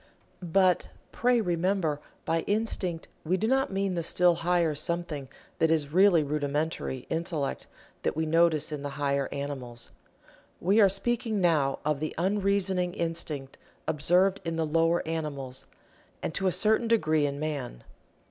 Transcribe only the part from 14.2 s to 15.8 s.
in the lower animals,